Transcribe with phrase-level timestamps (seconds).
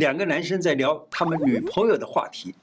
[0.00, 2.54] 两个男生在聊他们女朋友的话题，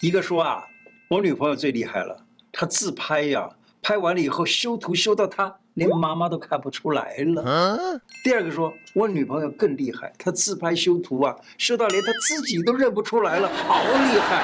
[0.00, 0.66] 一个说啊，
[1.08, 3.48] 我女朋友最厉害了，她自拍呀，
[3.80, 8.02] 拍完了以后修图修到她连妈妈都看不出来了。
[8.24, 14.42] 第二个说，我女朋友更厉害，她自拍修图啊，修到连她自己都认不出来了，好厉害。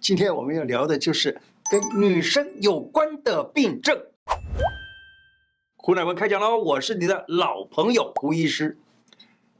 [0.00, 3.96] 今天我们要聊的就是跟女生有关的病症。
[5.76, 8.76] 胡乃文开讲喽，我是你的老朋友胡医师。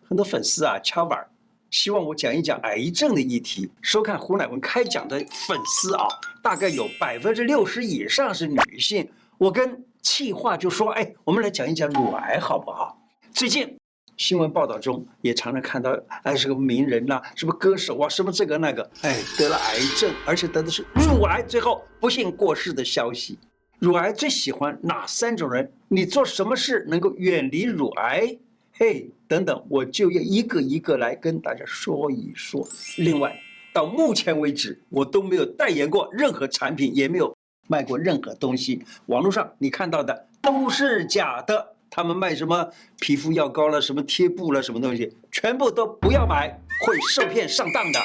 [0.08, 1.28] 很多粉丝啊敲碗，
[1.70, 3.70] 希望我讲一讲癌症的议题。
[3.82, 6.06] 收看胡乃文开讲的粉丝啊，
[6.42, 9.08] 大概有百分之六十以上是女性。
[9.36, 12.98] 我跟气话就说，哎，我们来讲一讲乳癌好不好？
[13.32, 13.76] 最近
[14.16, 23.38] 新闻报道中也常常看到，哎，是个名人呐、什么歌手啊，什么这个那个，哎，得了癌症，而且得的是乳癌，最后不幸过世的消息。
[23.78, 25.70] 乳癌最喜欢哪三种人？
[25.86, 28.36] 你做什么事能够远离乳癌？
[28.80, 32.64] 嘿，等等，我就要一个一个来跟大家说一说。
[32.98, 33.36] 另外，
[33.72, 38.80] 到目前为止，我都没有代言过任何产品，也没有卖过任何东西。
[39.06, 41.74] 网络上你看到的都是假的。
[41.90, 42.70] 他们卖什么
[43.00, 46.48] 皮肤药膏了，什么贴布了，什么东西，全部都不要买，
[46.86, 47.98] 会受骗上当的。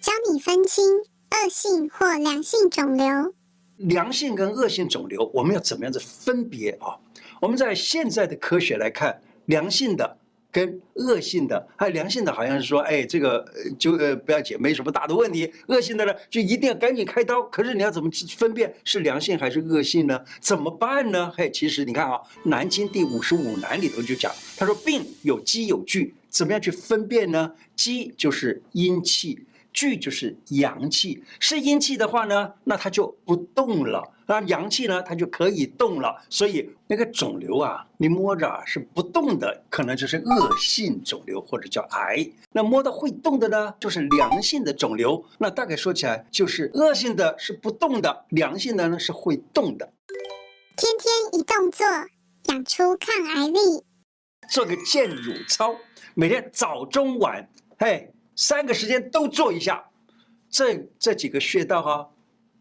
[0.00, 0.84] 教你分清
[1.30, 3.32] 恶性或良性肿瘤。
[3.76, 6.98] 良性跟恶性肿瘤，我们要怎么样子分别啊？
[7.40, 9.20] 我们在现在的科学来看。
[9.46, 10.18] 良性的
[10.50, 13.44] 跟恶性的，还有良性的，好像是说，哎，这个
[13.78, 15.52] 就呃不要紧，没什么大的问题。
[15.66, 17.42] 恶性的呢，就一定要赶紧开刀。
[17.44, 20.20] 可是你要怎么去分辨是良性还是恶性呢？
[20.40, 21.32] 怎么办呢？
[21.36, 27.52] 嘿，其实你看啊，《南京》第五十五难里头就讲，他说病有机有据，怎么样去分辨呢？
[27.74, 29.46] 机就是阴气。
[29.72, 36.16] 聚就是阳气，是阴气的话呢，那它就不动了；那阳气呢，它就可以动了。
[36.28, 45.24] 所以那个肿瘤啊，你摸着是不动的，可能就是恶性肿瘤或者叫癌；那摸到会动的呢，就是良性的肿瘤。
[45.38, 49.92] 那大概说起来，就是恶性的是不动的，良性的呢是会动的。
[50.76, 51.86] 天天一动作，
[52.46, 53.58] 养出抗癌力。
[54.50, 55.74] 做个健乳操，
[56.14, 57.48] 每天早中晚，
[57.78, 58.10] 嘿。
[58.36, 59.84] 三个时间都做一下，
[60.50, 62.10] 这这几个穴道哈，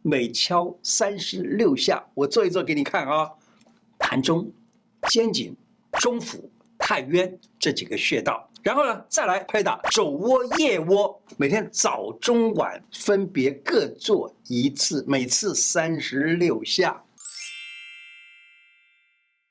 [0.03, 3.31] 每敲三十六下，我做一做给你看啊。
[3.97, 4.51] 膻中、
[5.09, 5.55] 肩颈、
[5.93, 17.01] 中府、太渊这几个穴道，然后呢，再来拍打肘窝、腋窝，每天早中晚分别各做一次，每次三十六下。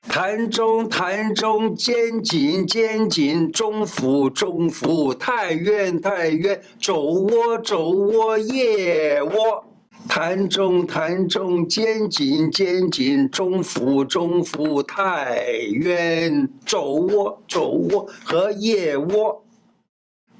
[0.07, 9.72] 膻中、膻中、肩颈、肩颈、中府、中府、太渊、太渊、肘窝、肘窝、腋窝。
[10.07, 15.41] 膻中、膻中、肩颈、肩颈、中府、中府、太
[15.71, 19.43] 渊、肘窝、肘窝和腋窝。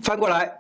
[0.01, 0.59] 翻过来，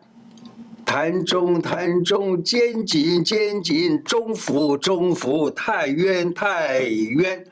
[0.85, 7.45] 膻中、膻中、肩颈、肩颈、中府、中府、太渊、太渊。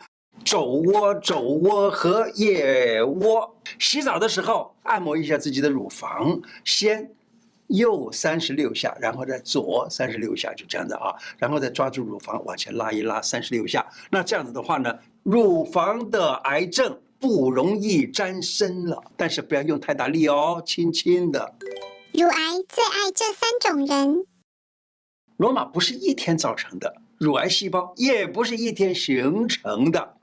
[0.43, 3.55] 肘窝、肘窝和腋窝。
[3.77, 7.11] 洗澡的时候按摩一下自己的乳房，先
[7.71, 11.15] 右三十六下，然后再左三十六下，就这样子啊。
[11.37, 13.85] 然后再抓住乳房往前拉一拉三十六下。
[14.09, 19.01] 那这样子的话呢，乳房的癌症不容易沾身了。
[19.17, 21.55] 但是不要用太大力哦，轻轻的。
[22.13, 24.25] 乳癌最爱这三种人。
[25.37, 30.17] 罗马不是一天造成的，乳癌细胞也不是一天形成的。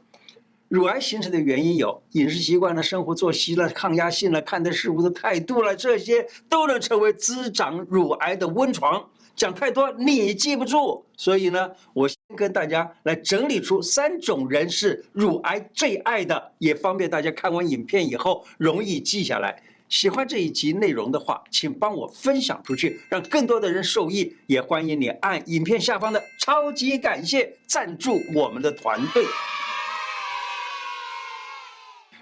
[0.69, 9.09] 乳癌形成的原因有饮食习惯了、生活作息了、抗压性了、看待事物的态度了，这些都能成为滋长乳癌的温床。
[9.35, 19.63] 讲太多你记不住，所以呢，我先跟大家来整理出三种人是乳癌最爱的，也方便大家看完影片以后容易记下来。
[19.89, 24.37] 喜欢这一集内容的话，请帮我分享出去，让更多的人受益。
[24.47, 29.25] 也欢迎你按影片下方的超级感谢赞助我们的团队。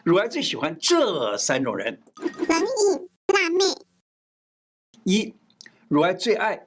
[0.07, 2.01] 乳癌最喜欢这三种人：
[2.49, 3.65] 冷饮辣妹。
[5.03, 5.35] 一，
[5.89, 6.65] 乳癌最爱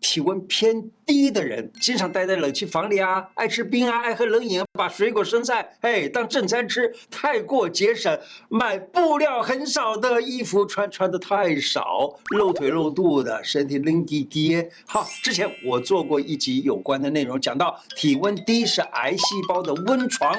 [0.00, 8.18] 体温偏低的人，经常待在冷气房里啊，爱吃冰啊，爱喝冷饮，把水果生菜哎当正餐吃，太过节省，
[8.48, 14.56] 买布料很少的衣服穿，穿的太少，露腿露肚的，身体冷滴滴。
[14.86, 20.34] 好，之前我做过一集有关的内容，讲到体温低是癌细胞的温床，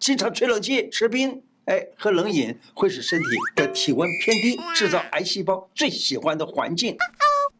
[0.00, 1.42] 经常吹冷气、吃冰。
[1.66, 3.26] 哎，喝冷饮会使身体
[3.56, 6.94] 的体温偏低，制造癌细胞最喜欢的环境。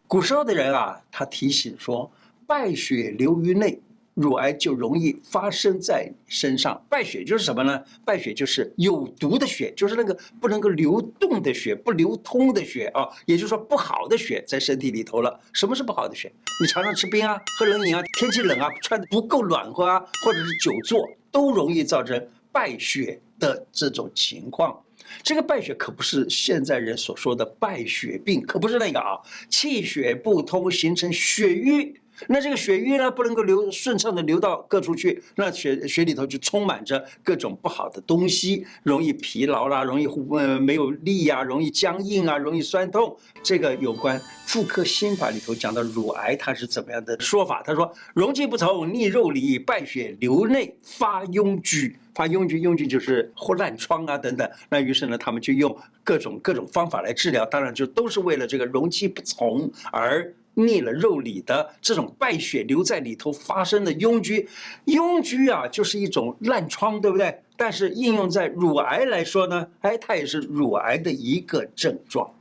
[0.06, 2.10] 古时候的人啊，他提醒说：
[2.46, 3.80] 败血流于内，
[4.12, 6.84] 乳癌就容易发生在身上。
[6.90, 7.82] 败血就是什么呢？
[8.04, 15.40] 败血就是有毒的血，就是那个不能够流动的血、不流通的血啊，也就是说不好的血在身体里头了。
[15.54, 16.30] 什么是不好的血？
[16.60, 24.80] 你常常吃冰啊、喝冷饮啊、天气冷啊、穿得不够暖和啊，或者是久坐，都容易造成败血的这种情况。
[25.22, 29.20] 这个败血可不是现在人所说的败血病，可不是那个啊，
[29.50, 32.00] 气血不通形成血瘀。
[32.28, 43.16] 那这个血瘀呢，不能够流顺畅的流到各处去，那血血里头就充满着各种不好的东西，容易疲劳啦，容易呃没有力呀，容易僵硬啊，容易酸痛。
[43.42, 47.62] 这个有关妇科心法里头讲到乳癌，它是怎么样的说法？
[47.62, 51.94] 他说：容气不从，逆肉里，败血流内，发痈疽。
[52.14, 54.48] 发痈疽，痈疽就是或烂疮啊等等。
[54.68, 60.32] 那于是呢，他们就用各种各种方法来治疗，当然就都是为了这个容气不从而。
[60.54, 64.46] 腻了肉里的这种败血留在里头发生的痈疽，
[64.86, 67.42] 痈疽啊就是一种烂疮，对不对？
[67.56, 72.34] 但是应用在乳癌来说呢，哎，它也是乳癌的一个症状。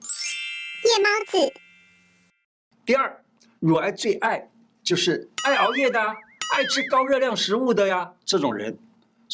[0.86, 1.54] 夜猫子。
[2.86, 3.24] 第二，
[3.60, 4.50] 乳癌最爱
[4.84, 8.78] 就是爱熬夜的，爱吃高热量食物的呀，这种人。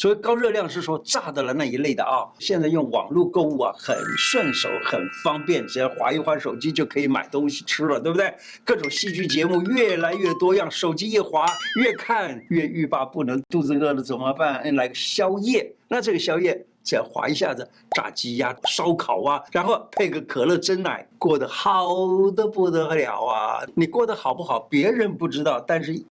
[0.00, 8.34] 所以高热量是说炸的了那一类的啊，现在用网络购物啊，很顺手，很方便，只要滑一滑手机就可以买东西吃了，对不对？
[8.64, 11.44] 各种戏剧节目越来越多样，手机一滑，
[11.78, 14.74] 越看越欲罢不能，肚子饿了怎么办？
[14.74, 21.86] 来个宵夜，那这个宵夜只要滑一下子，炸鸡呀、烧烤啊，然后配个可乐蒸奶，过得好
[22.34, 23.60] 的不得了啊！
[23.74, 26.02] 你过得好不好，别人不知道，但是。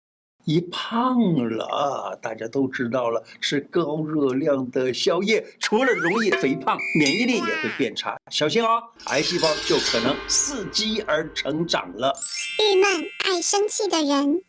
[0.49, 12.19] 一胖了，大家都知道了，吃高热量的宵夜，除了容易肥胖，免疫力也会变差，小心哦，癌细胞就可能伺机而成长了。
[12.63, 12.91] 郁闷、
[13.27, 14.41] 爱生气的人。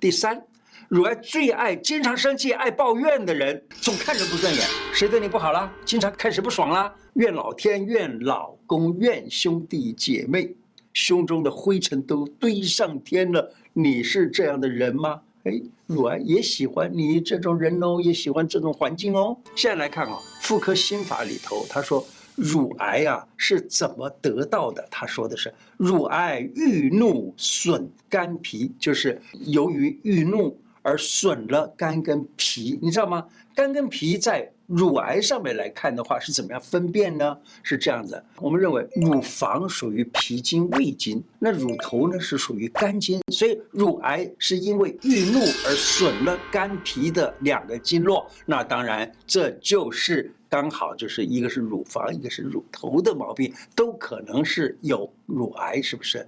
[0.00, 0.42] 第三，
[0.88, 10.56] 乳癌最爱经常生气、爱抱怨的人，总看着不顺眼，谁对你不好啦，经常看谁不爽啦，怨老天、怨老公、怨兄弟姐妹。
[10.94, 15.20] 胸中的灰尘都堆上天了，你是这样的人吗？
[15.42, 19.36] 哎，乳癌也喜欢你这种人哦，也喜欢这种环境哦。
[19.54, 22.02] 现在来看啊、哦，妇科心法里头，他说
[22.36, 24.86] 乳癌啊是怎么得到的？
[24.90, 33.26] 他说的是乳癌郁怒损肝脾，就是由于郁怒而损了肝跟脾，你知道吗？
[33.54, 34.50] 肝跟脾在。
[34.66, 37.36] 乳癌上面来看的话是怎么样分辨呢？
[37.62, 48.26] 是这样子，我们认为乳房属于脾经、胃经，那乳头呢是属于肝经，所以乳癌是因为郁怒而损了肝脾的两个经络。
[48.46, 56.26] 那当然，这就是刚好就是一个是乳房，一个是乳头的毛病，都可能是有乳癌，是不是？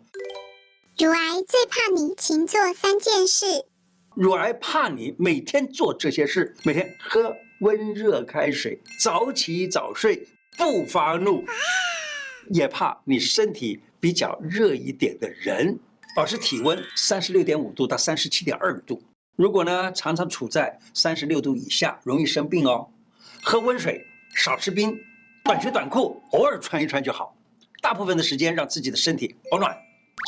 [0.99, 3.47] 乳癌最怕你勤做三件事。
[4.15, 7.35] 乳癌怕你每天做这些事，每天喝。
[7.61, 10.26] 温热开水，早起早睡，
[10.58, 11.44] 不发怒，
[12.50, 15.79] 也怕你身体比较热一点的人，
[16.14, 19.03] 保持体温三十六点五度到三十七点二度。
[19.37, 22.88] 如果呢，常常处在三十六度以下，容易生病哦。
[23.43, 24.05] 喝温水，
[24.35, 24.99] 少吃冰，
[25.44, 27.35] 短裙短裤偶尔穿一穿就好。
[27.81, 29.75] 大部分的时间让自己的身体保暖。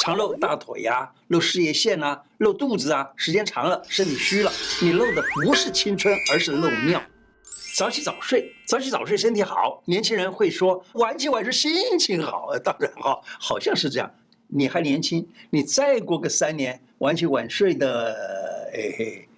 [0.03, 7.03] 常露大腿呀、露事业线啊，露肚子啊，时间长了身体虚了，你露的不是青春，而是漏尿。
[7.79, 9.81] 早起早睡，早起早睡身体好。
[9.85, 14.15] 年轻人会说晚起晚睡心情好，当然哈，好像是这样。
[14.49, 18.17] 你还年轻，你再过个三年，晚起晚睡的，
[18.75, 19.29] 哎嘿，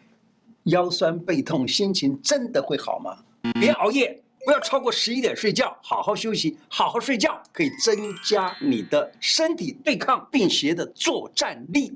[0.63, 3.19] 腰酸背痛，心情真的会好吗？
[3.61, 11.93] 别熬夜，不要超过十一点睡觉，好好休息，好好睡觉，可以增加你的身体对抗病邪的作战力。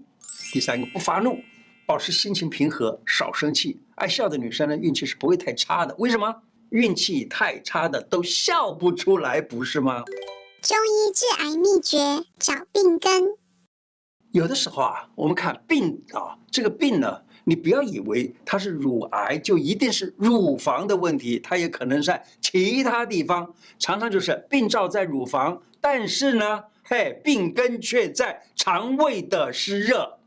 [0.53, 1.39] 第三个，不发怒。
[1.87, 3.81] 保持心情平和，少生气。
[3.97, 5.95] 爱笑的女生呢，运气是不会太差的。
[5.99, 6.35] 为什么？
[6.71, 10.03] 运气太差的都笑不出来，不是吗？
[10.61, 13.37] 中医治癌秘诀，找病根。
[14.33, 23.55] 有的时候啊，我们看病啊，这个病呢，你不要以为它是乳癌，就一定是乳房的问题，它也可能在其他地方。
[23.79, 30.19] 常常就是病灶在乳房，但是呢，嘿，病根却在肠胃的湿热。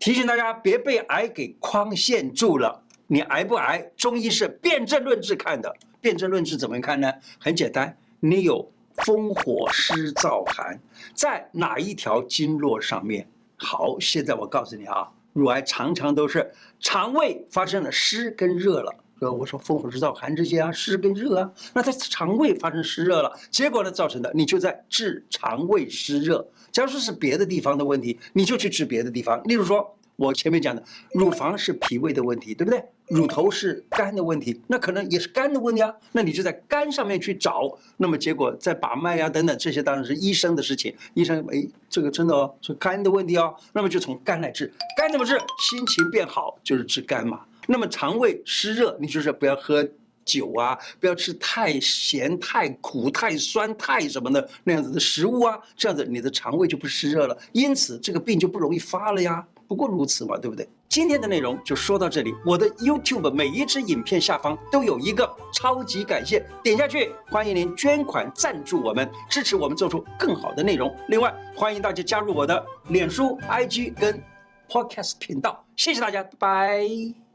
[0.00, 2.82] 提醒大家别被癌给框限住了。
[3.06, 3.90] 你癌不癌？
[3.98, 5.76] 中医是辨证论治看的。
[6.00, 7.12] 辨证论治怎么看呢？
[7.38, 8.72] 很简单，你有
[9.04, 10.80] 风火湿燥寒，
[11.12, 13.28] 在哪一条经络上面？
[13.58, 18.94] 好，现在我告诉你啊，乳癌常常都是肠胃发生了湿跟热了。
[19.20, 26.46] 呃，我说风火之燥寒这些啊，湿跟热啊，那在肠胃发生湿热了，结果呢造成的，你就在治肠胃湿热。
[26.72, 29.42] 假如说是别的地方的问题，你就去治别的地方。
[29.44, 32.82] 例如说，我前面讲的，乳房是脾胃的问题，对不对？
[33.08, 35.92] 乳头是肝的问题，那可能也是肝的问题啊。
[36.12, 40.94] 那你就在肝上面去找，那么结果在把脉啊等等这些当然是医生的事情。
[41.14, 43.54] 医生，哎，这个真的哦，是肝的问题哦。
[43.72, 45.36] 那么就从肝来治，肝怎么治？
[45.58, 47.40] 心情变好就是治肝嘛。
[47.66, 49.86] 那么肠胃湿热，你就是不要喝
[50.24, 59.44] 酒啊，不要吃太咸、太苦、太酸、太什么的那样子的食物啊，这样子你的肠胃就不湿热了，因此这个病就不容易发了呀。
[59.66, 60.68] 不过如此嘛，对不对？
[60.88, 62.34] 今天的内容就说到这里。
[62.44, 70.92] 我的 YouTube 每一支影片下方都有一个超级感谢，点下去，欢迎您捐款赞助我们，支持我们做出更好的内容。
[71.06, 74.20] 另外，欢迎大家加入我的脸书、IG 跟
[74.68, 75.64] Podcast 频道。
[75.76, 77.29] 谢谢大家，拜拜。